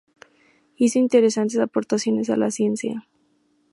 Hizo 0.77 0.97
interesantes 0.97 1.59
aportaciones 1.59 2.31
a 2.31 2.35
la 2.35 2.49
ciencia. 2.49 3.07